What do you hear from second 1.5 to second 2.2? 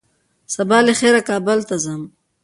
ته ځم